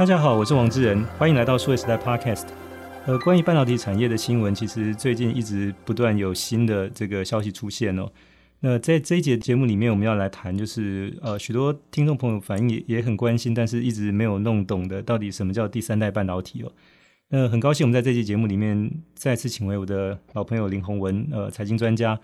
[0.00, 2.46] 大家好，我是王志仁，欢迎来到数位时代 Podcast。
[3.04, 8.10] 呃，关于半导体产业的新闻，其实最近一直不断有新的这个消息出现哦。
[8.60, 16.72] 那在这一节节目里面，我们要来谈，就是呃，许多听众朋友反映也也很关心，但是一直没有弄懂的，到底什么叫第三代半导体哦。
[17.28, 22.18] 那很高兴我们在这期节目里面再次请回我的老朋友林宏文，呃，财经专家，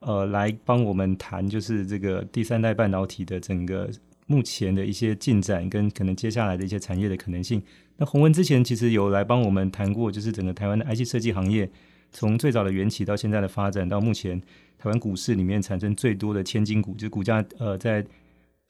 [0.00, 3.88] 呃，来帮我们谈，就是这个第三代半导体的整个。
[4.30, 7.60] 目前的一些进展跟可能接下来的一些产业的可能性。
[7.96, 11.68] 那洪文之前其实有来帮我们谈过，就是整个台湾的 IC 设计行业，
[12.12, 14.40] 从最早的缘起到现在的发展，到目前
[14.78, 18.06] 台湾股市里面产生最多的千金股，就是股价呃在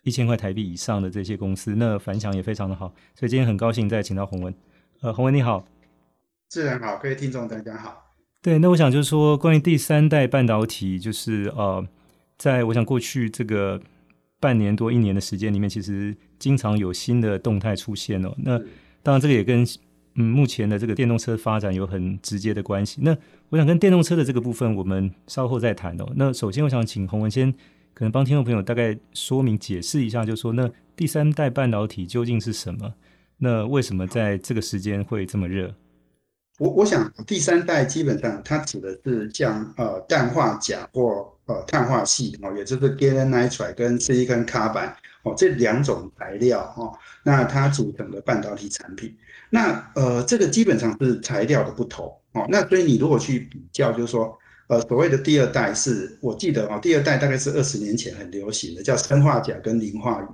[0.02, 2.94] 一千块台币以上的这些公司，那反响也非常的好。
[3.14, 4.54] 所以今天很高兴再请到洪文。
[5.02, 5.66] 呃，洪文你好。
[6.48, 8.14] 自然好，各位听众大家好。
[8.40, 11.86] 对，那我想就是说，关于第三代半导体，就是呃，
[12.38, 13.78] 在我想过去这个。
[14.40, 18.34] 半年多一年的时间里面，其实经常有新的动态出现哦。
[18.38, 18.58] 那
[19.02, 19.64] 当然，这个也跟
[20.14, 23.00] 嗯目前的这个电动车发展有很直接的关系。
[23.02, 23.16] 那
[23.50, 26.10] 我想跟电动车的这个部分，我们稍后再谈哦。
[26.16, 27.52] 那首先，我想请洪文先
[27.94, 32.94] 可能帮听众朋友大概说明解释一下，就是说那第三代半导体究竟是什么？
[33.38, 35.74] 那为什么在这个时间会这么热？
[36.60, 49.16] 我我想第三代基本上它指的是像呃氮化镓或呃碳化矽哦，也就是 gallium nitride 跟 silicon carbide 哦这两种材料哦，那它组成的半导体产品，
[49.48, 60.26] 那呃这个基本上是材料的不同哦，那所以你如果去比较，就是说呃所谓的第二代是我记得哦，第二代大概是二十年前很流行的，叫砷化镓跟磷化锂。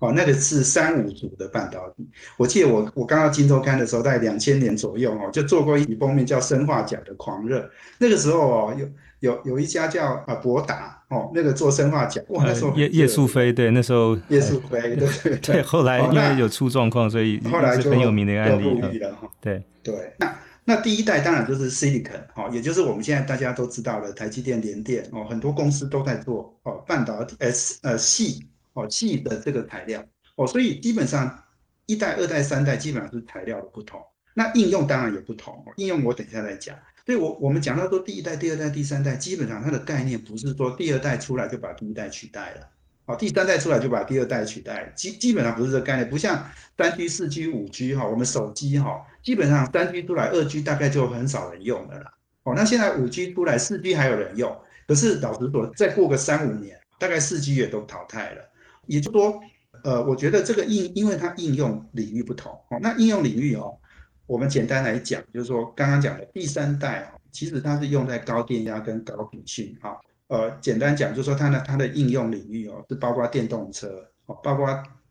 [0.00, 2.08] 哦，那个是三五族的半导体。
[2.36, 7.60] 我记得我我刚到金周刊的时候，在两千年左右哦，就做过一期封面叫《生化镓的狂热》。
[7.98, 8.88] 那个时候哦，有
[9.20, 15.62] 有有一家叫啊博达哦，那个做生化镓，哇，那时候叶叶素飞对，那时候叶素飞 对对。
[15.62, 19.28] 后来因为有出状况，所以后来就很有名的案例了哈。
[19.40, 28.40] 对对，那那第一代当然就是 Silicon 哦，也就是我们现在大家都知道的台积电、联电哦，很多公司都在做哦半导体 S 呃矽。
[28.78, 30.04] 哦，矽的这个材料
[30.36, 31.42] 哦，所以基本上
[31.86, 34.00] 一代、二代、三代基本上是材料的不同，
[34.34, 35.64] 那应用当然也不同。
[35.76, 36.76] 应用我等一下再讲。
[37.04, 42.68] 所以我我们讲到说第一代、第二代、第三代，基本上它的概念不是说第二代出来就把第一代取代了，
[43.06, 46.46] 哦，第三代出来就把第二代取代，基基本上不是这概念，不像
[46.76, 52.12] 三 G、四 G、五 G 哈，我们手机哈，基本上三 G 出来，二 G 大概就很少人用了啦。
[52.42, 54.54] 哦，那现在五 G 出来，四 G 还有人用，
[54.86, 58.47] 可是老实说，再过个三五年，大概四 G 也都淘汰了。
[58.88, 59.40] 也就是说，
[59.84, 62.78] 呃，我觉得这个应，因为它应用领域不同哦。
[62.80, 63.78] 那应用领域哦，
[64.26, 69.92] 我们简单来讲，就是说刚刚讲的第三代哦，其实它是用在高电压跟高频讯啊。
[70.26, 74.66] 呃，简单讲就是说它的它的应用领域哦，是包括电动车哦，包括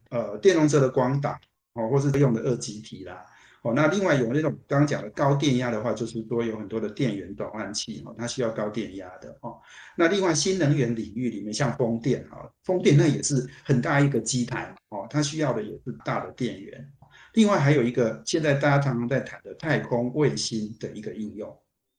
[0.09, 1.31] 呃电动车的光导
[1.73, 3.25] 哦，或是用的二极体啦。
[3.63, 9.57] 哦，那另外有那种刚刚讲的高电压的话，就是说有很多的电源转换器哦，它需要高电压的哦。
[9.97, 16.91] 那另外新能源领域里面，像风电啊，风电那也是很大一个基台哦，它需要的也是大的电源。
[17.33, 21.49] 另外还有一个现在大家常常在谈的太空卫星的一个应用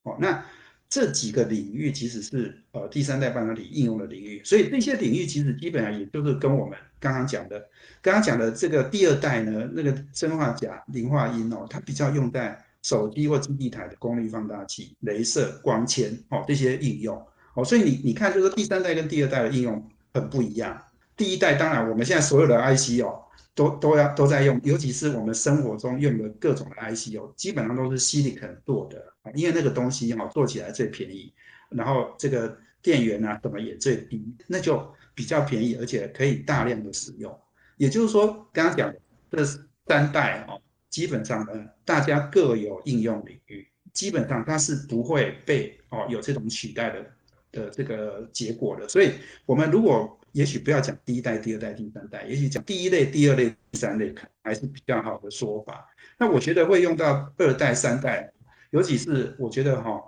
[0.03, 0.45] 哦，那。
[0.89, 7.61] 这几个领域其实是呃第三代半导体应用的领域，所以这些领域其实基本上也就是跟我们刚刚讲的，
[8.01, 17.23] 刚刚讲的这个第二代呢，那个砷化镓、磷化銦哦，它比较用在手机或基地台的功率放大器、雷射、光纤哦这些应用
[17.55, 20.83] 哦，所以你你看就是第三代跟第二代的应用很不一样。
[21.17, 23.25] 第一代当然我们现在所有的 IC 哦。
[23.59, 29.05] 都都要都在用，尤其是我们生活中用的各种的 IC 哦，基本上都是 Silicon 做的，
[29.35, 31.33] 因为那个东西哈做起来最便宜，
[31.69, 37.37] 然后这个电源啊什么也最低，那就比较便宜，而且可以大量的使用。
[37.79, 39.01] 也就是说，刚刚讲的
[39.33, 39.45] 这
[39.89, 47.07] 三代哦，基本上呢大家各有应用领域，基本上它是不会被哦有这种取代的
[47.51, 48.89] 的这个结果的。
[48.89, 49.11] 所以，
[49.47, 55.89] 我们如果也许不要讲第一代、第二代、第三代，也许讲第一类、第二类、第三类，可能还是比较好的说法。
[56.19, 58.33] 那我觉得会用到二代、三代，
[58.71, 60.01] 尤其是我觉得哈，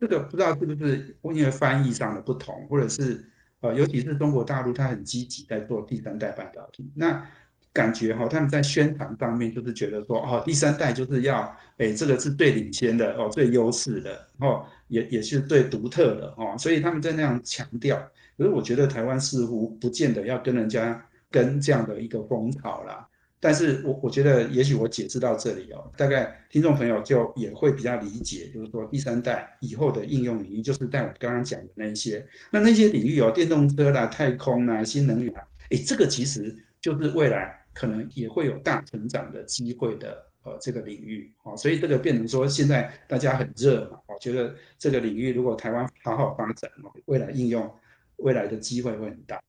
[0.00, 3.28] 这个不知道是不是因为翻译上的不同，或者是
[3.60, 7.26] 呃，尤其是中国大陆，它很积极在做第三代半导体，那
[7.72, 18.00] 感觉哈，他们在宣传上面就是觉得说，哦，第三代就是要，哎，这个是最领先的哦，最优势的，哦也也是最独特的哦，所以他们在那样强调。
[18.36, 23.06] 可是我觉得台湾似乎不见得要跟人家跟这样的一个风潮啦，
[23.40, 41.32] 但是我我觉得也许我解释到这里哦，大概听众朋友就也会比较理解，就是说第三代以后的应用领域就是在我刚刚讲的那一些，那那些领域哦，电动车啦、太空啦、新能源啊，诶，这个其实就是未来可能也会有大成长的机会的呃这个领域。
[41.42, 46.70] 啊，所以这个变成说现在大家很热嘛，我觉得这个领域如果台湾好好发展，
[47.06, 47.70] 未来应用
[48.18, 49.40] 未来的机会会很大。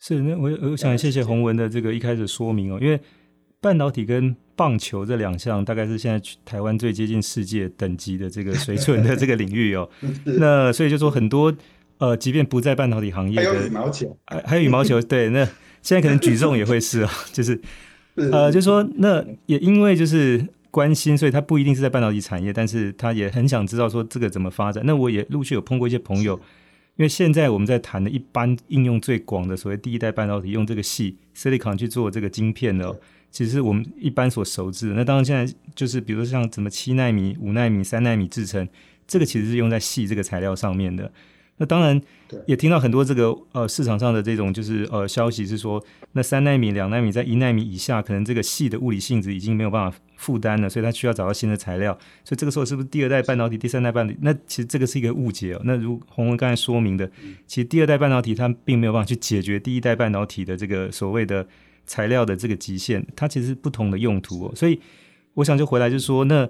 [0.00, 3.00] 是，那我我想谢谢洪文的这个一开始说明哦，因为
[3.60, 9.88] 半导体跟棒球这两项大概是现在台湾最接近世界等级的这个水准的 这个领域哦，
[10.24, 11.54] 那所以就说很多
[11.98, 15.48] 呃，即便不在半导体行业的，还有羽毛球，还还有羽毛球，对那。
[15.82, 17.60] 现在可能举重也会是哦， 就是，
[18.14, 24.84] 呃，就是说，那也因为就是关心，所以他不一定是在半导体产业，但是他也很想知道说这个怎么发展。
[24.86, 26.38] 那我也陆续有碰过一些朋友，
[26.96, 33.00] 因为现在我们在谈的一般应用最广的所谓第一代半导体，用这个系 silicon 去做这个晶片的，
[33.30, 34.94] 其实是我们一般所熟知的。
[34.94, 38.68] 那当然现在就是比如说像什么七纳米、五纳米、三纳米制程，
[39.06, 41.10] 这个其实是用在细这个材料上面的。
[41.62, 42.00] 那当然，
[42.44, 45.80] 也听到很多这个呃市场上的这种就是呃消息是说，
[46.10, 51.96] 那三纳米、两纳米在一纳米以下，可能这个细的物理性质已经没有办法负担了，所以它需要找到新的材料。
[52.24, 54.18] 所以这个时候是不是第二代半导体、第三代半导体？
[54.22, 55.60] 那其实这个是一个误解哦。
[55.62, 57.08] 那如洪文刚才说明的，
[57.46, 61.46] 其实第二代半导体它并没有办法去解决第一代半导体的这个所谓的
[61.86, 64.52] 材料的这个极限，它其实是不同的用途哦。
[64.56, 64.80] 所以
[65.34, 66.48] 我想就回来就是说那。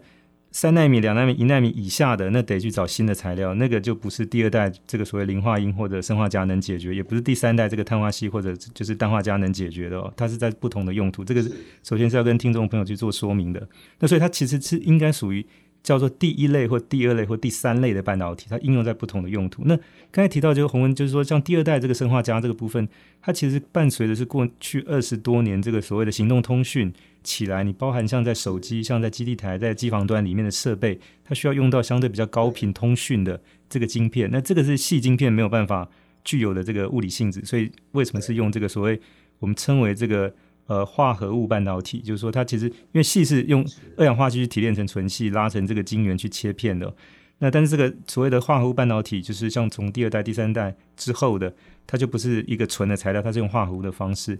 [0.52, 11.24] 三纳米、两纳米、一纳米以下的，那得去找新的材料，那个就不是第二代这个所谓磷化铟或者砷化镓能解决，也不是第三代这个碳化锡或者就是氮化镓能解决的哦，它是在不同的用途。
[11.24, 11.50] 这个是
[11.82, 13.66] 首先是要跟听众朋友去做说明的。
[13.98, 15.44] 那所以它其实是应该属于
[15.82, 19.62] 叫做第一类或第二类或第三类的半导体，它应用在不同的用途。
[19.64, 19.74] 那
[20.10, 22.86] 刚才提到这个洪文，就是说像第二代这个砷化镓这个部分，
[23.22, 26.92] 它其实伴随的是过去二十多年这个所谓的行动通讯。
[27.22, 34.28] 起来，你包含像在手机、像在基地台、在机房端里面的设备，它需要用到相对比较高频通讯的这个晶片。
[34.30, 35.88] 那这个是细晶片没有办法
[36.24, 39.00] 具有的这个物理性质，所以为什么是用这个所谓
[39.38, 40.32] 我们称为这个
[40.66, 42.00] 呃化合物半导体？
[42.00, 43.66] 就是说它其实因为细是用
[43.96, 46.94] 二氧化硅去提炼成纯细，拉成这个晶圆去切片的。
[47.38, 51.52] 那但是这个所谓的化合物半导体，就是像从第二代、第三代之后的，
[51.88, 54.38] 它就不是一个纯的材料，它是用化合物的方式。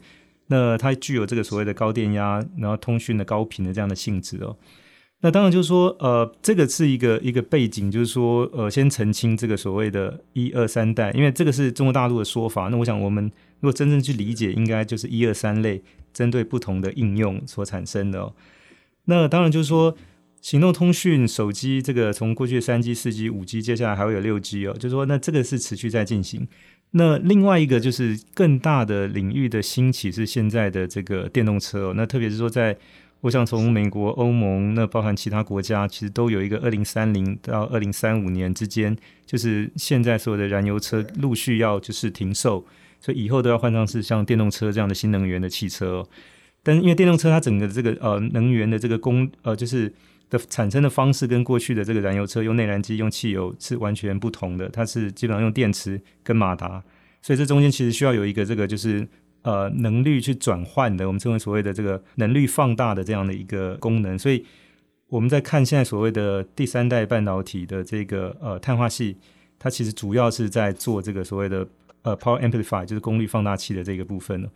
[0.53, 4.55] 那它具有这个所谓的高电压，然后通讯的高频的这样的性质哦。
[5.25, 12.69] 那当然就是说，呃，这个是一个一个背景，就是说，呃，先澄清这个所谓的一二三代，因为这个是中国大陆的说法。
[12.69, 13.25] 那我想，我们
[13.61, 15.81] 如果真正去理解，应该就是一二三类，
[16.13, 18.35] 针对不同的应用所产生的哦。
[19.05, 19.95] 那当然就是说，
[20.41, 26.49] 行动通讯、手机这个从过去的三 G、四 G、五 G，接下来还会有六 G 哦，就是说，那这个是持续在进行。
[26.93, 32.77] 那另外一个就是更大的领域的兴起是现在的这个电动车哦，那特别是说在，
[33.23, 42.65] 我想从美国、欧盟，那包含其他国家，其实都有一个二零三零到二零三五年之间，就是现在所有的燃油车陆续要就是停售，
[43.01, 46.09] 所以以后都要换上是像电动车这样的新能源的汽车哦。
[46.63, 49.93] 但是因为电动车它整个这个呃能源的这个供呃就是。
[50.33, 56.83] 的产生的方式跟过去的这个燃油车用内燃机用汽油是完全不同的，它是基本上用电池跟马达，
[57.21, 59.07] 所以这中间其实需要有一个这个就是
[59.43, 64.19] 呃能率去转换的，我们称为所谓的这个能率放大的这样的一个功能。
[64.19, 64.43] 所以
[65.09, 69.19] 我们在看现在所谓的第三代半导体的这个呃碳化系，
[69.59, 71.69] 它其实主要是在做这个所谓的
[72.01, 74.49] 呃 power amplifier，就是功率放大器的这个部分。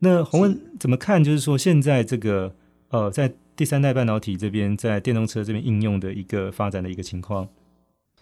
[0.00, 1.22] 那洪文怎么看？
[1.22, 2.56] 就是说现在这个
[2.94, 7.48] 呃在第三代半导体这边在电动车这边应用的一个发展的一个情况，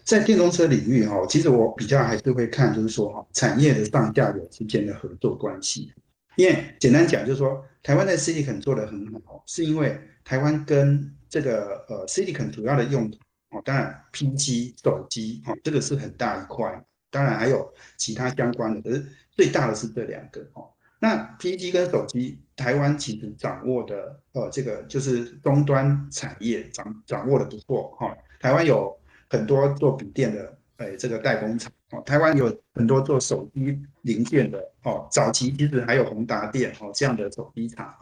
[0.03, 5.93] 在电动车领域哈，其实我比较还是会看，就是说哈，产业的上下游之间的合作关系。
[6.37, 13.19] 因为简单讲，就是说台湾的 Silicon 做得很好，是因为台湾跟这个呃 Silicon 主要的用途
[13.51, 20.72] 哦，当然 PC 手机哈，这个是很大一块，当然还有其他相关的，可是最大的是这两个哦。
[21.03, 28.15] 那 PC 跟手机，台湾其实掌握的，呃，这个就是终端产业掌掌握的不错哈。
[28.39, 28.97] 台湾有
[29.29, 32.01] 很多做笔电的，哎，这个代工厂哦。
[32.05, 35.05] 台湾有很多做手机零件的哦。
[35.11, 37.93] 早期其实还有宏达电哦这样的手机厂。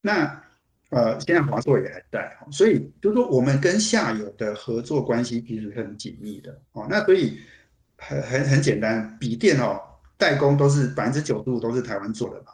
[0.00, 0.40] 那
[0.90, 6.86] 呃，现在华硕也还在，所以就是说我们跟下游的合作关系其实很紧密的哦。
[6.88, 7.40] 那所以
[7.96, 9.80] 很很很简单，笔电哦。
[10.18, 12.52] 代工都是百分之九十五都是台湾做的嘛，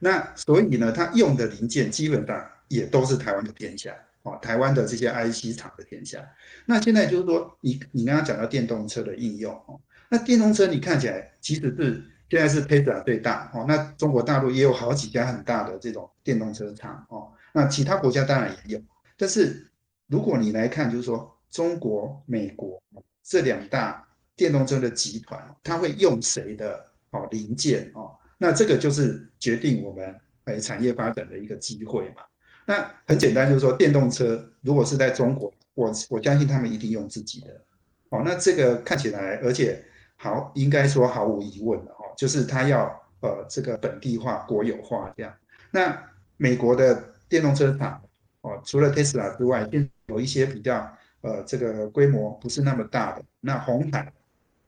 [0.00, 6.20] 那所以呢，它用的零件基本上也都是台湾的天下哦，台湾的这些 IC 厂的天下。
[6.66, 18.82] 那现在就是说，你你刚刚讲到电动车的应用哦，那电动车你看起来其实是现在是 Tesla 最大哦，那中国大陆也有好几家很大的这种电动车厂哦，那其他国家当然也有，
[19.16, 19.70] 但是
[20.08, 22.82] 如果你来看，就是说中国、美国
[23.22, 24.04] 这两大
[24.34, 26.84] 电动车的集团，它会用谁的？
[27.14, 30.12] 哦，零件哦，那这个就是决定我们
[30.46, 32.22] 诶产业发展的一个机会嘛。
[32.66, 37.60] 那很简单，就是说电动车如果是在中国，我我相信他们一定用自己的。
[38.08, 39.84] 哦，那这个看起来，而且
[40.16, 42.86] 好，应该说毫无疑问的哦，就是它要
[43.20, 45.32] 呃这个本地化、国有化这样。
[45.70, 45.96] 那
[46.36, 48.02] 美国的电动车厂
[48.40, 49.68] 哦，除了 Tesla 之外，
[50.06, 50.90] 有一些比较
[51.20, 54.12] 呃这个规模不是那么大的，那红海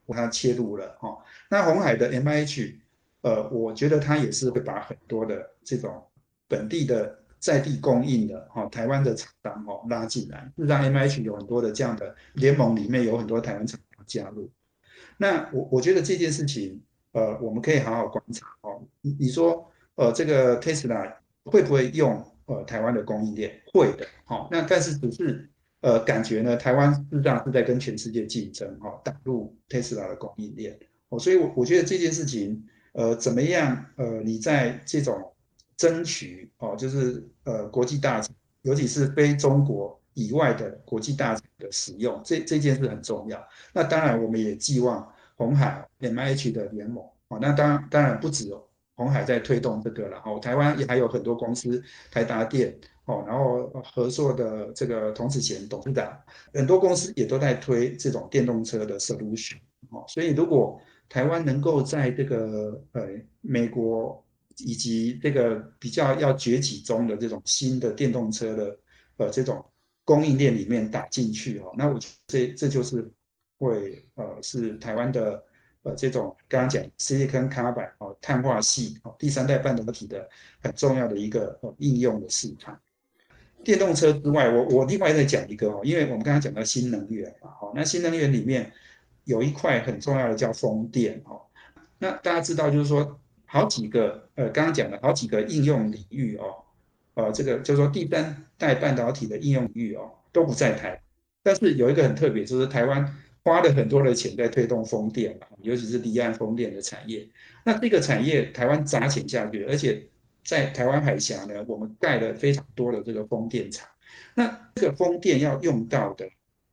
[0.08, 1.18] 它切入了哈、哦。
[1.50, 2.74] 那鸿海的 MIH，
[3.22, 6.02] 呃，我觉得它也是会把很多的这种
[6.48, 7.18] 本地的。
[7.38, 14.50] 在地供应的哈，台湾的厂商哦拉进来，让 MIH 有很多的这样的联盟，里面有很多台湾厂商加入。
[15.18, 16.80] 那我我觉得这件事情，
[17.12, 18.82] 呃，我们可以好好观察哦。
[19.02, 23.52] 你你说，呃，这个 Tesla 会不会用呃台湾的供应链？
[23.72, 24.48] 会的，哈。
[24.50, 25.48] 那但是只是
[25.82, 30.76] 呃感觉呢，台湾事实上是在跟全世界竞争哈，打入 Tesla 的供应链。
[31.18, 33.84] 所以我我觉得这件事情，呃，怎么样？
[33.96, 35.32] 呃，你在这种。
[35.78, 38.24] 争取哦，就是呃国际大，
[38.62, 43.46] 尤其是非中国以外的国际大厂的使用，这这件事很重要。
[43.74, 45.06] 那当然，我们也寄望
[45.36, 47.38] 红海 MIH 的联盟哦。
[47.42, 48.50] 那当当然不止
[48.94, 56.18] 红海在推动这个了哦，台湾也还有很多公司，台达电哦，然后合作的这个童子贤董事长，
[56.54, 59.58] 很多公司也都在推这种电动车的 solution
[59.90, 60.02] 哦。
[60.08, 63.08] 所以如果台湾能够在这个呃
[63.40, 64.22] 美国。
[64.60, 68.78] 以及这个比较要崛起中的这种新的电动车的
[69.18, 69.62] 呃这种
[70.02, 73.06] 供应链里面打进去哈，那我觉得这这就是
[73.58, 75.44] 会呃是台湾的
[75.82, 80.26] 呃这种刚刚讲 Silicon Carbide 哦碳化矽哦第三代半导体的
[80.62, 82.80] 很重要的一个呃应用的市场。
[83.62, 88.72] 电动车之外，我我另外再讲一个哦，因为我们刚刚讲到新能源嘛，好，那新能源里面
[89.26, 91.42] 有一块很重要的叫风电哦，
[91.98, 93.20] 那大家知道就是说。
[93.48, 96.64] 好几个呃，刚刚讲的好几个应用领域哦，
[97.14, 101.00] 呃，这个就是说第三代半导体的应用领域哦，都不在台。
[101.44, 107.26] 但是有一个很特别，就是台湾花了很多的钱在推动风电，尤其是离岸风电的产业。
[107.64, 110.04] 那这个产业台湾砸钱下去，而且
[110.44, 113.88] 在台湾海峡呢，我们盖了非常多的这个风电场。
[114.34, 116.28] 那这个风电要用到的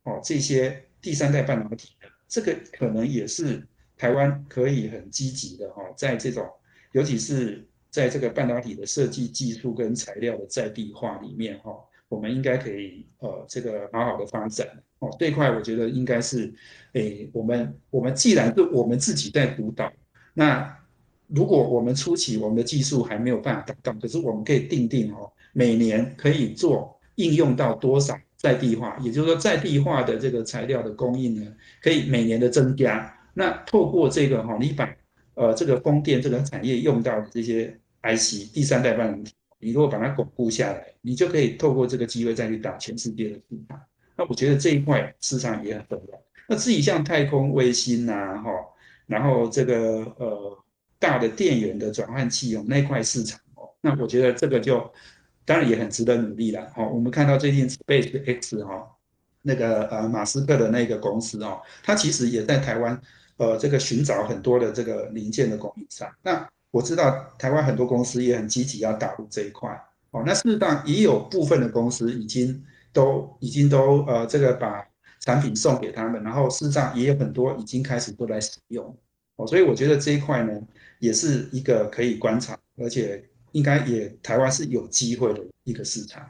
[0.05, 1.89] 哦，这些第三代半导体，
[2.33, 3.63] 这个可能也是
[3.95, 6.43] 台湾可以很积极的哈，在这种。
[6.93, 11.71] 尤其是在这个半导体的设计技术跟材料的在地化里面，哈，
[12.09, 15.15] 我们应该可以呃这个好好的发展哦。
[15.19, 16.51] 这一块我觉得应该是，
[16.93, 19.93] 诶，我们我们既然是我们自己在主导，
[20.33, 20.75] 那
[21.27, 33.17] 如果我们初期我们的技术还没有办法达到，可是我们可以定定哦，每年可以做应用到多少在地化，也就是说在地化的这个材料的供应呢，可以每年的增加。
[33.33, 34.87] 那透过这个哈，你把
[35.35, 37.73] 呃，这个风电这个产业用到的这些
[38.03, 43.81] IC 第三代半导体，你如果把它巩固下来，你就可以透过这个机会再去打全世界的市场。
[44.17, 46.21] 那我觉得这一块市场也很重要。
[46.49, 48.51] 那至于像太空卫星呐，哈，
[49.07, 50.57] 然后这个呃
[50.99, 54.87] 大的电源的转换器哦，那块市场哦，那我觉得这个就
[55.45, 56.65] 当然也很值得努力了。
[56.75, 58.87] 哈，我们看到最近 SpaceX 哈，
[59.41, 63.01] 那个呃马斯克的那个公司哦，它其实也在台湾。
[63.37, 66.07] 呃，这个寻找很多的这个零件的供应商。
[66.21, 69.71] 那我知道台湾很多公司也很积极要打入这一块。
[70.11, 74.85] 哦，那事实上也有部分的公司已经都已经都呃这个把
[75.19, 78.95] 产品送给他们，然后事实上也有很多已经开始都来使用。
[79.35, 80.53] 哦，所以我觉得这一块呢
[80.99, 86.21] 也是一个可以观察，而且应该也台湾是有机会的一个市场。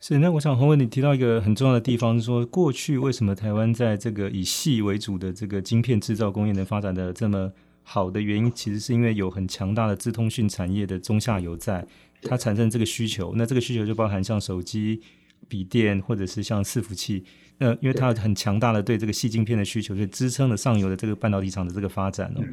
[0.00, 7.50] 是，那我想洪文，你提到一个很重要的地方，是说过去为什么台湾在这个以矽为主的这个晶片制造工业能发展的这么
[7.82, 11.84] 好的原因，其实是因为有很强大的资通讯产业的中下游在，
[12.22, 13.32] 它产生这个需求。
[13.34, 15.00] 那这个需求就包含像手机、
[15.48, 17.24] 笔电，或者是像伺服器。
[17.58, 22.44] 那因为它有很强大的对这个细晶片的需求，就支撑了上游的这个半导体厂的这个发展哦。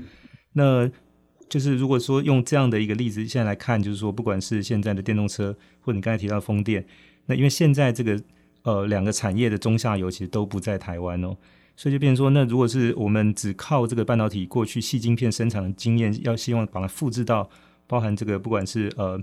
[0.54, 0.90] 那
[1.48, 6.86] 就是如果说用这样的一个例子现在来看，就是说不管是现在的电动车，或者你刚才提到风电。
[7.28, 8.22] 那因为现在这个
[8.64, 11.36] 呃两个产业的中下游其实都不在台湾哦，
[11.76, 17.50] 所以就变说，那如果是我们只靠这个半导体过去细晶片生产的经验，要希望把它复制到
[17.88, 19.20] 包含这个不管是呃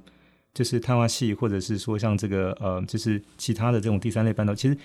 [0.54, 4.76] 就是碳化矽，或者是说像这个呃就是其他的这种第三类半导体，其实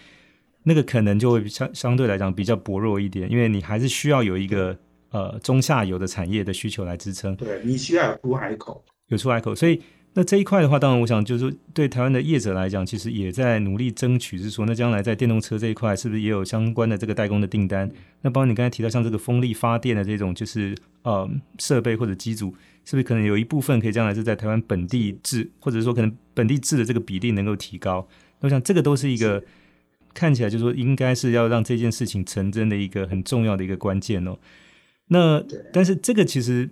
[0.64, 4.78] 那个可能就会相相对来讲比较薄弱一点，因为你还是需要有一个
[5.12, 7.36] 呃中下游的产业的需求来支撑。
[7.36, 9.82] 对，你需要有出海口，有出海口，所以。
[10.14, 17.88] 那这一块的话，当然我想就是说，对台湾的业者来讲，其实也在努力争取，是说那将来在电动车这一块，是不是也有相关的这个代工的订单？
[18.22, 22.52] 那包括你刚才提到像这个风力发电的这种，就是呃设备或者机组，
[22.84, 28.08] 是不是可能有一部分可以将来是在台湾本地制，或者说可能本地制的这个比例能够提高？
[28.40, 29.44] 我想这个都是一个
[30.16, 34.36] 看起来就是说应该是要让这件事情成真的一个很重要的一个关键哦。
[35.08, 36.70] 那但是这个其实。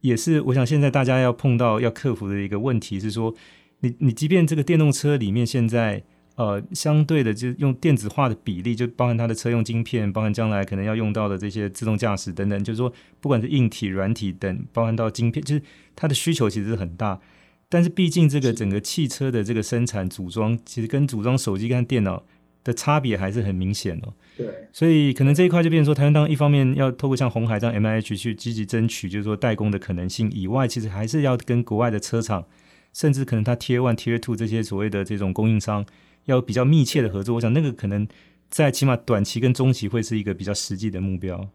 [0.00, 3.34] 也是，我想现在大家要碰到要克服的一个问题是说，
[3.80, 6.00] 你你即便这个电动车里面现在
[6.36, 15.62] 呃相对的就用电子化的比例，就包含它的车用晶片，包含将来可能要用到的这些自动驾驶等等，就是说不管是硬体、软体等，包含到晶片，就是
[15.96, 17.20] 它的需求其实是很大。
[17.68, 22.22] 但是毕竟这个整个汽车的这个生产组装，其实跟组装手机跟电脑
[22.68, 24.12] 的差别还是很明显哦。
[24.36, 32.44] 对，所以可能这一块就变成说，台湾当一方面要透过像红海这样 M I H 去积极争取，就是说代工的可能性以外，其实还是要跟国外的车厂，
[32.92, 35.84] 甚至可能它 Tier One、Tier Two 这些所谓的这种供应商，
[36.26, 37.36] 要比较密切的合作。
[37.36, 38.06] 我想那个可能
[38.50, 41.48] 在起码短期跟中期会是一个比较实际的目标。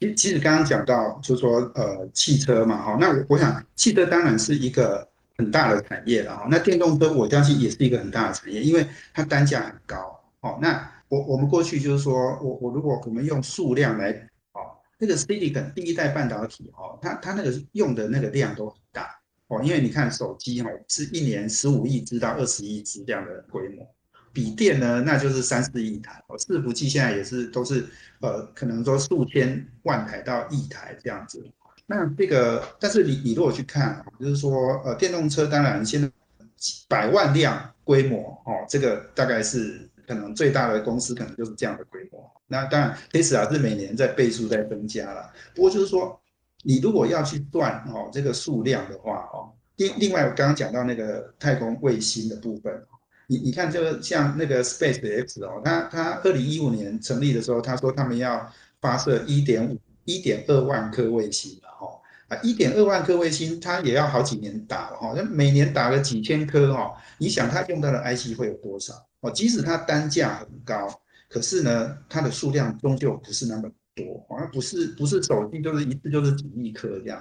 [0.00, 5.06] 其其实刚刚讲到，就是说呃汽车嘛，哈，那我我想汽车当然是一个
[5.36, 6.46] 很大的产业了哈。
[6.50, 10.92] 那电动车我相信也是一个很大的产业，因为它单价很高，哦，那。
[11.08, 14.10] 我我们过去就是说，我我如果我们用数量来，
[14.52, 19.10] 哦，那个 Silicon 第一代半导体，哦，它它那个用的那个量都很大，
[19.46, 23.86] 哦，因为你看手机，哈，是一年十五亿只到二十亿只这样的规模，
[24.32, 27.86] 笔电呢，那就是三四亿台，哦，伺服器现在也是都是，
[28.20, 31.46] 呃，可能说数千万台到亿台这样子。
[31.86, 36.10] 那这个，但是你你如果去看，就是说，呃，电动车当然现在
[36.56, 39.88] 几百万辆规模，哦，这个大概是。
[40.06, 42.30] 可能最大的公司可能就是这样的规模。
[42.46, 45.32] 那当然，Tesla 是每年在倍数在增加了。
[45.54, 46.20] 不过就是说，
[46.62, 52.82] 你如果要去算哦这个数量的话哦，另另外我刚刚讲到那个太空卫星的部分，
[53.26, 68.94] 你你看这个像那个 SpaceX 哦，它它二零一五年成立的时候，他说他们要发射一点五一点二万颗卫星了哈啊，一点二万颗卫星，它也要好几年打了哈，那每年打了几千颗哦，你想它用到的 IC 会有多少？
[69.24, 77.18] 哦，即使它单价很高，可是呢，它的数量终究不是那么多，好像不是不是手机就是一次就是几亿颗这样。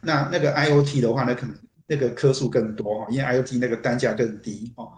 [0.00, 1.54] 那那个 IoT 的话呢，可能
[1.86, 4.90] 那个颗数更多哈，因为 IoT 那个单价更低哦。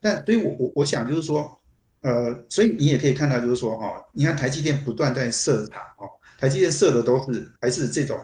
[0.00, 1.56] 但所以我我我想就是说，
[2.00, 8.18] 呃，所以你也可以看到就是说哈，你看台积电不断在设厂哦，台积电设的都是还是这种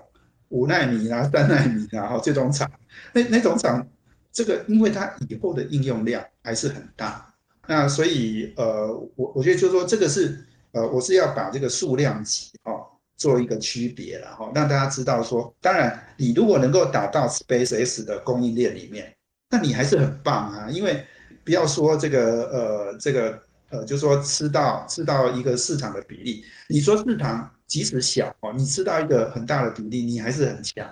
[0.48, 2.68] 五纳米啊、三纳米啊，哈这种厂，
[3.12, 3.86] 那那种厂，
[4.32, 7.29] 这个因为它以后的应用量还是很大。
[7.66, 12.84] 那所以，呃，我我觉得就是说，这个是，呃，我是要把这个数量级哦
[13.16, 19.14] 做一个区别了哈，让大家知道说，当然，你如果能够打到 SpaceX 的供应链里面，
[19.50, 21.04] 那你还是很棒啊，因为
[21.44, 30.88] 不要说这个，呃，这个，呃，就是说吃到吃到一个市场的比例，你说市场即使小哦，你吃到一个很大的比例，你还是很强。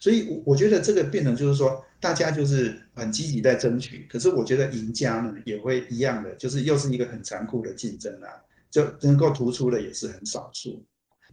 [0.00, 4.08] 所以，我我觉得这个变成就是说，大家就是很积极在争取。
[4.10, 8.32] 可是，我觉得赢家呢也会一样的，就是又是一个很残酷的竞争啊，
[8.70, 10.82] 就能够突出的也是很少数。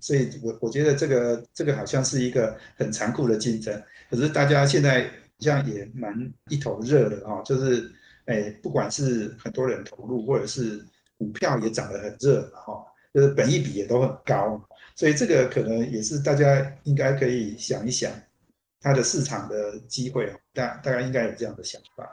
[0.01, 3.81] 所以我我觉得这个这个好像是一个很残酷的竞争。
[4.09, 6.13] 可是大家现在好像也蛮
[6.49, 7.89] 一头热的哈，就是
[8.25, 10.85] 哎，不管是很多人投入，或者是
[11.17, 14.61] 股票也涨得很热哈，就是本益比也都很高。
[14.93, 18.11] 所以这个可能也是大家应该可以想一想。
[18.81, 22.07] 它的市场的机会，大大概应该有这样的想法。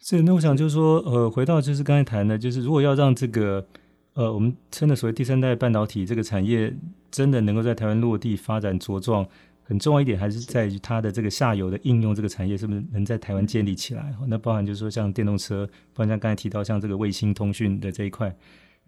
[0.00, 3.66] 是，那我想就是说，呃，回到就是刚才谈的，就是如果要让这个，
[4.14, 6.72] 呃，我们称的所谓第三代半导体这个产业
[7.10, 9.26] 真的能够在台湾落地发展茁壮，
[9.64, 14.14] 很重要一点还是在于它的这个下游的应用，这个产业是不是能在台湾建立起来？
[14.28, 18.34] 那包含就是说像电动车，包含像刚才提到像这个卫星通讯的这一块。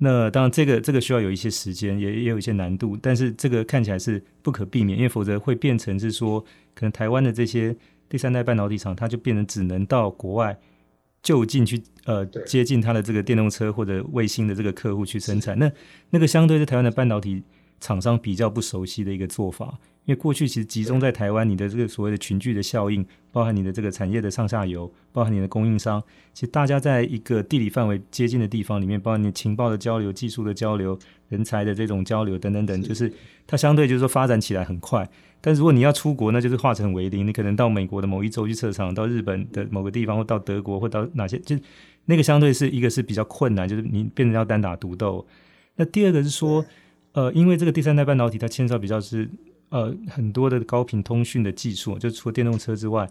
[0.00, 6.40] 那当然，这个这个需要有一些时间，也也有一些难度，但是这个看起来是不可避免，因为否则会变成是说，
[6.74, 7.74] 可能台湾的这些
[8.08, 10.56] 第三代半导体厂，它就变成只能到国外
[11.20, 15.58] 就近去呃接近它的这个电动车或者卫星的这个客户去生产。
[15.58, 15.70] 那
[16.10, 17.42] 那个相对在台湾的半导体
[17.80, 19.78] 厂商比较不熟悉的一个做法。
[20.04, 33.12] 因为过去其实集中在台湾，你的这个所谓的群聚的效应，包含你的这个产业的上下游，包含你的供应商，其实大家在一个地理范围接近的地方里面，包含你情报的交流、技术的交流、人才的这种交流等等等，就是
[33.46, 35.06] 它相对就是说发展起来很快。
[35.42, 41.54] 但如果你要出国，那就是化成为零，你可能到美国的某一州去设厂，到日本的某个地方，或到德国，或到哪些，就
[42.06, 45.26] 那个相对是一个是比较困难，就是你变成要单打独斗。
[45.76, 46.64] 那第二个是说，
[47.18, 49.28] 呃，因为这个第三代半导体它牵涉比较是。
[49.70, 53.06] 呃，很多的高频通讯的技术，就除了电动车之外，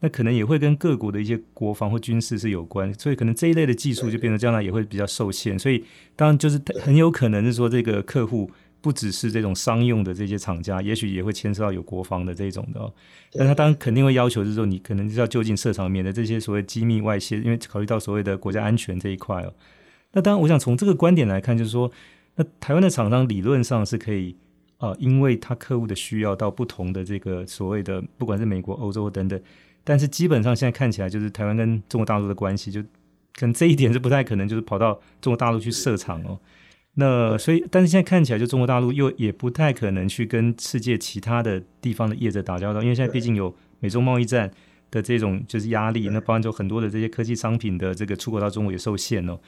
[0.00, 5.58] 那可能也会跟各国的一些国防或军事是有关，所以可能这一类的技术就变得将来也会比较受限。
[5.58, 5.82] 所以
[6.14, 8.50] 当然就是很有可能是说，这个客户
[8.82, 12.92] 不只是这种商用的这些厂家，也许也会牵涉到有国防的这种的哦。
[13.32, 19.54] 但他当然肯定会要求是说，你可能是要就近设厂，免得这些所谓机密外泄，因为考虑到所谓的国家安全这一块哦。
[20.12, 21.90] 那当然，我想从这个观点来看，就是说，
[22.36, 24.36] 那台湾的厂商理论上是可以。
[24.78, 29.40] 啊、呃，因为他客户的需要到不同的这个所谓的，不管是美国、欧洲等等，
[29.84, 36.36] 但是基本上现在看起来就是台湾跟中国大陆的关系，就可能这一点是不太可能，就是跑到中国大陆去设厂哦。
[36.94, 44.50] 那所以，但是现在看起来，就中国大陆又也不太可能去跟世界其他的地方的业者打交道，因为现在毕竟有美中贸易战
[44.90, 49.38] 的这种就是压力，那包含就很多的这些科技商品的这个出口到中国也受限哦。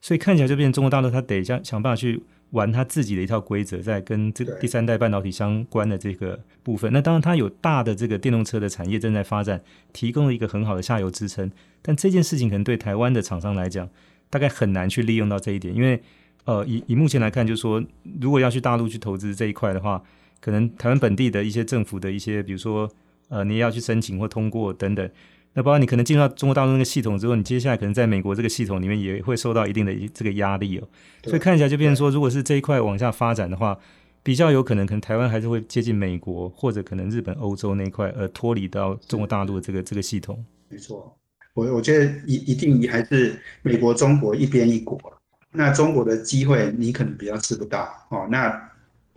[0.00, 2.22] 所以看起来就变成中国大陆，他得想想办法去。
[2.50, 11.48] 玩他自己的一套规则，在跟这第三代半导体相关的这个部分，那当然它有大的这个电动车的产业正在发展，提供了一个很好的下游支撑。
[11.80, 13.88] 但这件事情可能对台湾的厂商来讲，
[14.28, 16.02] 大概很难去利用到这一点，因为
[16.44, 17.80] 呃，以以目前来看，就是说，
[18.20, 20.02] 如果要去大陆去投资这一块的话，
[20.40, 22.90] 可能台湾本地的一些政府的一些，比如说
[23.28, 25.08] 呃，你也要去申请或通过等等。
[25.54, 30.88] 那包括你可能进入到中国大陆那个系统之后，你接下来可能在美国这个系统里面也会受到一定的这个压力哦。
[31.24, 33.76] 所以看起来就变成说，如果是这一块往下发展的话，
[34.22, 40.44] 比较有可能，可能台湾还是会接近美国或者可能日本、欧洲那一块，而脱离到中国大陆的这个这个系统。
[40.68, 41.16] 没错，
[41.54, 45.00] 我我觉得一一定还是美国、中国一边一国。
[45.52, 48.28] 那中国的机会你可能比较吃不到哦。
[48.30, 48.69] 那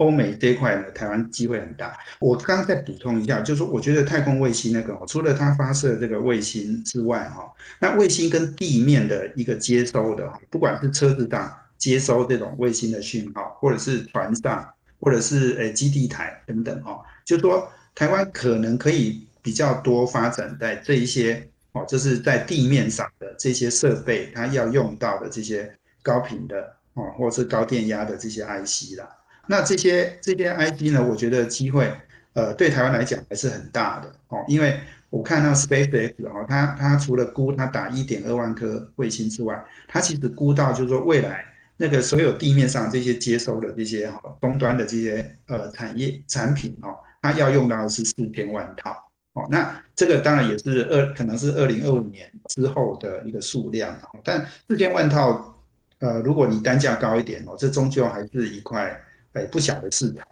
[0.03, 1.97] 欧美这一块呢，台湾机会很大。
[2.19, 14.67] 我刚刚再补充一下，就是说，我觉得太空卫星那个，除了它发射这个卫星之外，哈，那卫星跟地面的一个接收的，不管是车子上接收这种卫星的讯号，或者是船上，
[14.99, 29.07] 或者是诶基地台等等，哈，就说台湾可能可以比较多发展在这一些，哦，就是在地面上的这些设备，它要用到的这些高频的，哦，或者是高电压的这些 IC 啦。
[29.47, 31.91] 那这些这些 IC 呢，我觉得机会，
[32.31, 34.79] 呃，对台湾来讲还是很大的哦，因为
[35.09, 41.43] 我看到 SpaceX 哦，它它除了估它打一点二万颗卫星之外，它其实估到就是说未来
[41.75, 48.91] 那个所有地面上这些接收的这些哈终端的这些呃产业产品哦，它要用到的是四千万套
[49.33, 55.53] 哦，那这个当然也是二可能是二零二五年之后的一个数量，但四千万套，
[55.99, 58.97] 呃，如果你单价高一点哦，这终究还是一块。
[59.33, 60.25] 哎，不小的市场，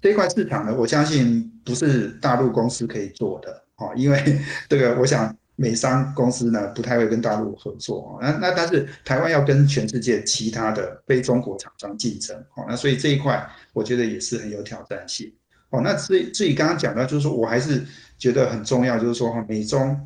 [0.00, 8.18] 这一块市场呢，我相信不是大陆公司可以做的哦，因为这个，我想美商公司呢不太会跟大陆合作哦。
[8.20, 15.32] 那那但是台湾要跟全世界其他的非中国厂商竞争哦，那所以这一块我觉得也是很有挑战性
[15.70, 15.80] 哦。
[15.82, 17.84] 那至于至于刚刚讲到，就是说我还是
[18.18, 19.98] 觉得很重要，就是说哈，美中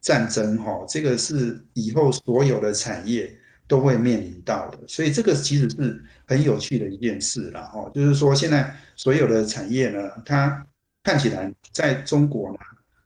[0.00, 3.36] 战争哈，这个是以后所有的产业。
[3.68, 7.90] 都会面临到的，所以这个其实是很有趣的一件事了哈。
[7.92, 10.64] 就是说，现在所有的产业呢，它
[11.02, 12.58] 看起来在中国呢，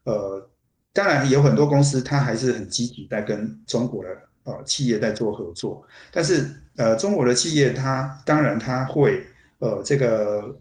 [0.05, 0.51] 呃，
[0.93, 4.11] 当然有很多公司它还是很积极在跟中国的
[4.45, 6.47] 呃企业在做合作，但是
[6.77, 9.27] 呃，中国的企业它当然它会
[9.61, 10.55] 呃这个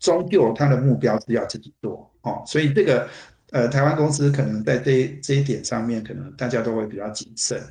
[0.00, 3.08] 终究它的目标是要自己做哦，所以这个
[3.52, 7.62] 呃台湾公司可能在这这一点上面，可能大家都会比较谨慎。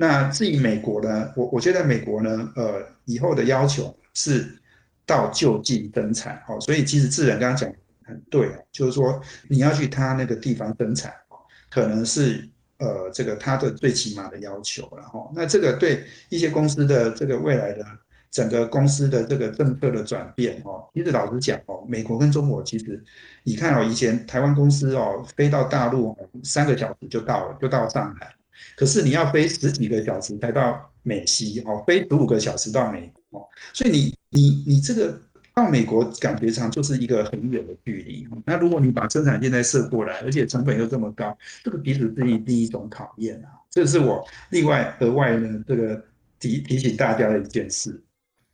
[0.00, 4.46] 那至于美国呢，我我觉得美国呢，呃，以后的要求是
[5.04, 7.68] 到就近生产，哦，所以其实智仁刚刚讲
[8.04, 11.12] 很对，就是说你要去他那个地方生产，
[11.68, 15.32] 可能是呃这个他的最起码的要求然后。
[15.34, 17.84] 那这个对一些公司的这个未来的
[18.30, 23.02] 整个公司的这个政策的转变，哦，其实老实讲，哦，美国跟中国其实
[23.42, 28.32] 你看哦，以前台湾公司哦飞到大陆三个小时就到了，就到上海。
[28.76, 35.20] 可是你要飞十几个小时才到美西哦，飞十五个小时到美国哦，所以你你你这个
[35.54, 38.26] 到美国感觉上就是一个很远的距离。
[38.44, 43.48] 那如果你把生产线再设过来，而且成本又这么高，这个其实是第一种考验啊。
[43.70, 46.02] 这是我另外额外的这个
[46.38, 48.00] 提提醒大家的一件事。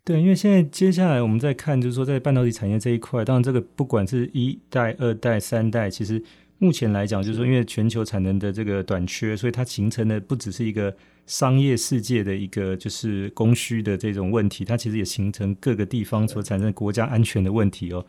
[0.04, 6.22] 对，因为现在接下来我们在看，就是说在半导体产业这一块，当然这个不管是一代、二代、三代，其实。
[6.64, 10.96] 目前来讲，就是说，因为全球产能的这个短缺，所以它形成的不只是一个
[11.27, 18.03] 商业世界的一个就是供需的这种问题，它其实也形成各个地方所产生国家安全的问题哦。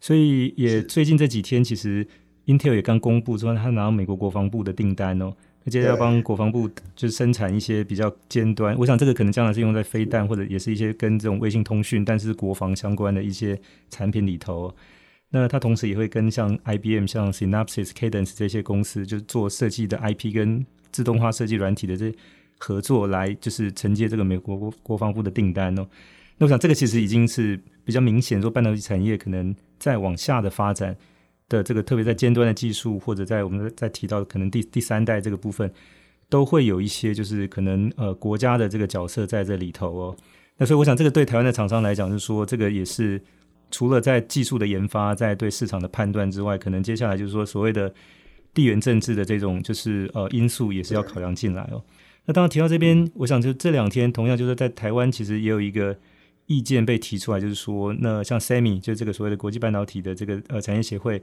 [0.00, 2.06] 所以也最近这几天，其实
[2.46, 5.30] Intel 也刚公布说，他拿到美国国防部的订单哦，
[5.66, 6.66] 而且要帮国防部
[6.96, 14.74] 就是生产一些比较尖端，我想这个可能将来是用在飞弹或者也是一些跟这种卫星通讯，但是国防相关的一些产品里头。
[15.30, 22.10] 那它同时也会跟像 IBM、像 Synopsys、Cadence 这些公司，就是做设计的 IP 跟自动化设计软体的这
[22.58, 25.86] 合作，来就是承接这个美国国国防部的订单哦。
[26.38, 30.96] 那我想这个其实已经是比较明显，说半导体产业可能再往下的发展
[31.46, 35.70] 的这个，特别在尖端的技术，或者在我们在提到可能第第三代这个部分，
[36.30, 40.16] 都会有一些就是可能呃国家的这个角色在这里头哦。
[40.56, 43.20] 那所以我想这个对台湾的厂商来讲，就是说这个也是。
[43.70, 47.92] 除了在技术的研发，在对市场的判断之外，可能接下来就是说所谓的
[48.54, 51.84] 地缘政治的这种就是呃因素也是要考量进来哦。
[52.26, 55.96] 那当然提到这边，我想就这两天同样就是在台湾，其实也有一个
[56.46, 61.22] 意见被提出来，就是说那像 SEMI 就这个所谓的国际半导体的这个呃产业协会，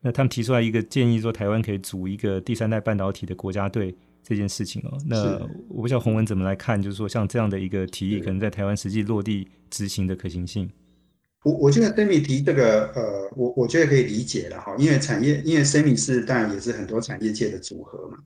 [0.00, 4.98] 那他们提出来一个建议，说台湾可以组一个第三代半导体的国家队这件事情哦。
[5.06, 10.70] 那我不知道洪文怎么来看，就是说像这样的一个提议，可能在台湾实际落地执行的可行性。
[11.42, 18.18] 我我觉得 SEMI 提这个，呃，我我觉得可以理解了哈，因为产业，因为 SEMI 是当然也是很多产业界的组合嘛，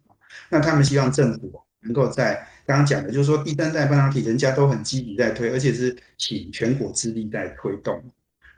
[0.50, 2.34] 那他们希望政府能够在
[2.66, 8.02] 刚刚讲的，就是说第三代半导体人家都很积极在推，而且是请全国之力在推动。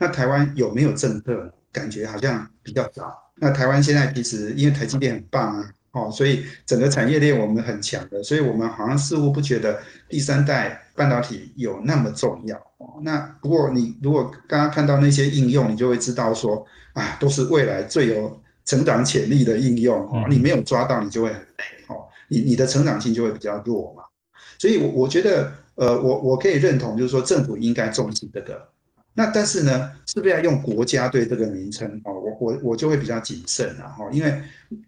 [0.01, 1.53] 那台湾有没有政策？
[1.71, 3.13] 感觉好像比较少。
[3.37, 5.71] 那台湾现在其实因为台积电很棒啊。
[5.99, 12.57] 哦，所以整个产业链我们很强的，所以我们好像似乎不觉得第三代半导体有那么重要。
[12.79, 19.99] 哦，那不过你如果刚刚看到那些应用，你就会知道说啊，都是未来最有成长潜力的应用。
[20.11, 21.65] 哦，你没有抓到，你就会很累。
[21.89, 24.05] 哦，你你的成长性就会比较弱嘛。
[24.59, 28.69] 所以，我我觉得，呃，我我可以认同，就是说政府应该重视这个。
[29.19, 32.01] 那但是呢，是不是要用国家队这个名称？
[32.05, 34.41] 哦，我我我就会比较谨慎了哈，因为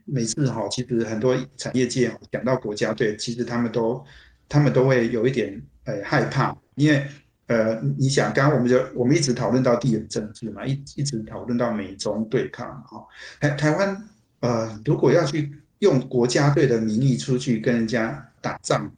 [0.05, 4.01] 每次哈，其实很多产业界讲到国家队，其实他们都
[4.49, 7.05] 他们都会有一点呃害怕，因为
[7.49, 13.05] 呃，你想刚刚我们就我们一直讨论到地缘政治嘛，一一直讨论到美中对抗哈，
[13.41, 18.89] 台台湾呃，如果要去用国家队的名义出去跟人家打仗，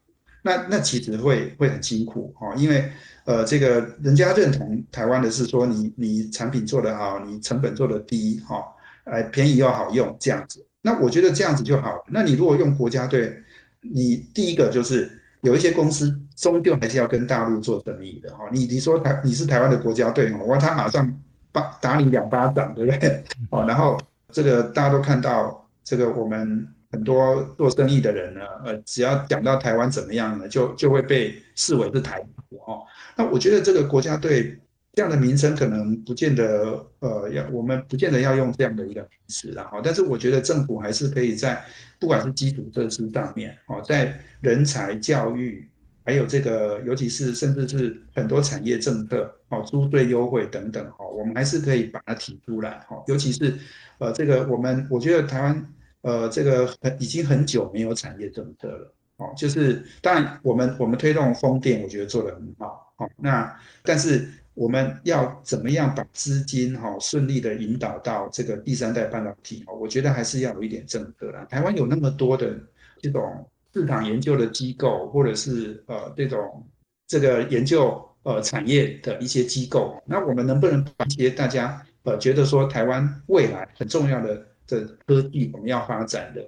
[0.42, 2.90] 那那其实会会很辛苦哈，因为。
[3.24, 8.64] 呃，这个人家认同台湾的是说你你产品做得好，你成本做得低，哈、哦，
[9.04, 10.66] 哎，便宜又好用这样子。
[10.80, 12.04] 那我觉得这样子就好。
[12.08, 13.32] 那你如果用国家队，
[13.80, 15.08] 你第一个就是
[15.42, 18.48] 有一些公司终究还是要跟大陆做生意的，哈、哦。
[18.50, 21.16] 你你说台你是台湾的国家队，我他马上
[21.52, 23.24] 巴打你两巴掌，对不对？
[23.50, 23.96] 哦，然后
[24.32, 26.66] 这个大家都看到这个我们。
[26.92, 32.82] 很多做生意的人呢，呃，只要讲到台湾怎么样呢，就就会被视为是台独哦。
[33.16, 34.58] 那我觉得这个国家队
[34.92, 39.80] 这样的名称可能不见得，呃，要我们不见得要用这样的一个名词了哈。
[39.82, 41.64] 但是我觉得政府还是可以在
[41.98, 45.66] 不管是基础设施上面哦，在人才教育，
[46.04, 53.02] 还有这个尤其是甚至是很多产业政策哦，租税优惠等等哈，我们还是可以把它提出来哈。
[53.08, 53.56] 尤其是
[53.96, 55.66] 呃，这个我们我觉得台湾。
[56.02, 71.44] 呃，这个很已经很久没有产业政策了，哦，就是当然我们我们推动风电，我觉得做得很好，哦，那但是我们要怎么样把资金哈顺利的引导到这个第三代半导体，哦，我觉得还是要有一点政策啦。
[71.48, 72.52] 台湾有那么多的
[73.00, 76.66] 这种市场研究的机构，或者是呃这种
[77.06, 84.48] 这个研究呃产业的一些机构，那我们能不能把一些大家呃觉得说台湾未来很重要的？
[84.80, 86.40] 的科技我们要发展的，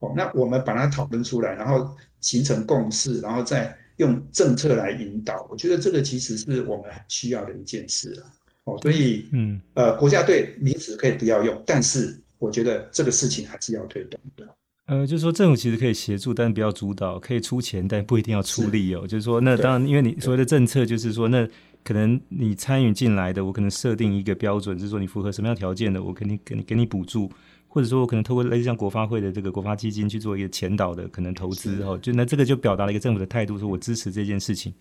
[0.00, 5.46] 哦，那我们把它讨论出来，然后形成共识，然后再用政策来引导。
[5.50, 8.26] 我觉得这个其实是我们很需要的一件事了，
[8.64, 14.48] 哦，所以，嗯，呃，国家队名词可以不要用，但是我觉得这个事情还是要推动的。
[14.86, 19.02] 呃，就是说政府其实可以协助，但不要主导，可以出钱，但不一定要出力哦。
[19.02, 21.48] 是就是说，那当然，因为你所谓的政策，就是说，那
[21.84, 27.30] 可能你参与进来的，我可能设定一个标准，就是说你符合什么样条件的，我肯定给你给你补助。
[27.72, 34.74] 或者说，我可能透过类似像国发会的这个国发基金去做一个前导的可能投资哈，就那这个就表达了一个政府的态度，说我支持这件事情。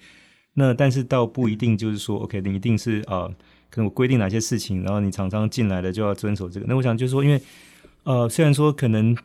[0.55, 3.27] 那但是倒不一定就是说，OK，你一定是呃，
[3.69, 6.65] 可能我规定哪些事情，然后你厂商进来了就要遵守这个。
[6.67, 7.39] 那我想就是说，因为
[8.05, 9.15] 呃，虽然说可能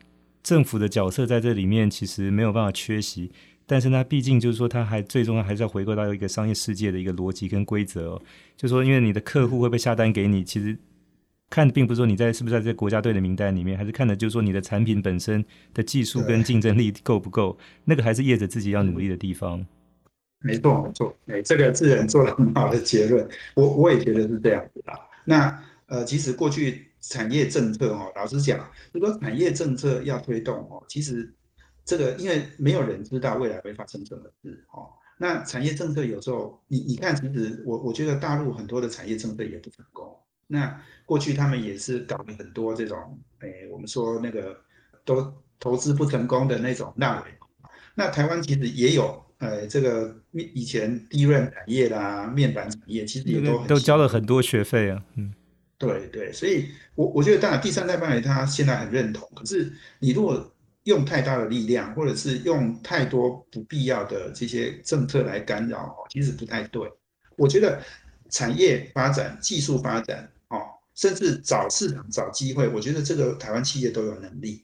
[0.43, 3.31] 政府的角色在这里面其实没有办法缺席，
[3.65, 8.21] 但是呢，毕竟就是说，它还最重要还是要回归到一个商业世界的一个逻辑跟规则哦。
[8.55, 10.77] 就是说，因为你的客户会不会下单给你，其实。
[11.49, 19.65] 看的并不是说你在是不是在这国家队的名单里面，还是看的就是说你的产品本身的技术跟竞争力够不够，那个还是业者自己要努力的地方。
[20.39, 24.93] 没错，没错，哎，这个智仁做了很好的结论，我我也觉得是这样子的。
[25.23, 31.33] 那呃，其实过去产业政策哦，老实讲，如果产业政策要推动哦，其实
[31.83, 34.89] 这个因为没有人知道未来会发生什么事哦。
[35.17, 40.15] 那产业政策有时候你你看，其实我我觉得大陆很多的产业政策也不成功。
[40.47, 44.55] 那过去他们也是搞了很多这种，哎，我们说那个
[45.03, 47.23] 都投资不成功的那种烂尾。
[47.93, 55.01] 那台湾其实也有，呃，这个以前低润产业啦、面板产业，其实也都都交了很多学费啊。
[55.15, 55.33] 嗯，
[55.77, 60.53] 对对，所以我我觉得当然第三代半导体他现在很认同，可是你如果
[60.83, 66.91] 用太大的力量，或者是用太多不必要的这些政策来干扰，其实不太对。
[67.37, 67.81] 我觉得
[68.29, 70.29] 产业发展、技术发展，哦，
[70.95, 74.63] 甚至找市场、找机会，我觉得这个台湾企业都有能力，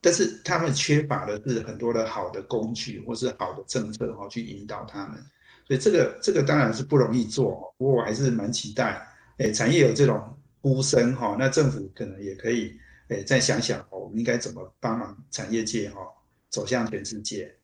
[0.00, 5.18] 但是他们缺乏的是很多的好的工具或是好的政策，哦，去引导他们。
[5.66, 9.04] 所以这个这个当然是不容易做，不过我还是蛮期待，
[9.38, 12.78] 哎，产业有这种呼声，哈，那政府可能也可以。
[13.08, 16.00] 哎，再想想哦，我们应该怎么帮忙产业界哈
[16.48, 17.54] 走向全世界？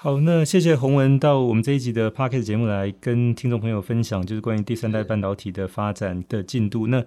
[0.00, 6.86] 好，那谢谢洪文到我们这一集的 Podcast 节目来跟听众朋友分享，就是关于第三代半导体的发展的进度。
[6.86, 7.04] 那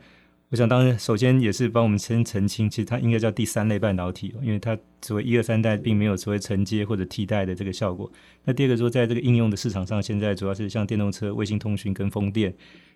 [0.49, 8.11] 我想，当然首先也是帮我们先澄清，其实它应该叫第三类半导体，因为它所谓一二三代并没有所谓承接或者替代的这个效果。
[8.43, 12.53] 那第二个说，在这个应用的市场上，现在主要是像电动车、卫星通讯跟风电，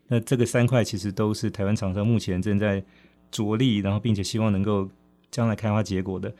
[0.09, 2.83] 那这个三块其实都是台湾厂商目前正在。
[3.31, 4.87] 着力，然后并且希望能够
[5.29, 6.33] 将来开花结果的。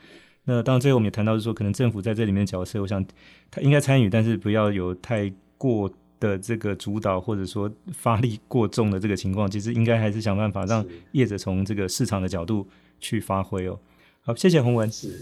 [0.48, 3.04] 那当然，最后我们也谈到是说，可能政府在这里面的角色，我想
[3.50, 9.50] 他应该参与，但是不要有太过的这个主导，或者说发力过重的这个情况。
[9.50, 12.66] 其实应该还是想办法让业者从这个市场的角度
[13.00, 13.78] 去发挥哦。
[14.22, 15.20] 好，谢谢洪文，是，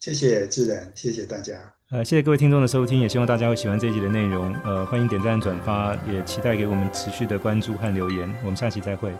[0.00, 1.54] 谢谢自然，谢谢大家。
[1.90, 4.54] 呃，谢谢各位听众的收听，也希望大家会喜欢这一集的内容。
[4.64, 8.30] 呃，欢迎点赞转发，也期待给我们持续的关注和留言。
[8.42, 9.10] 我们下期再会。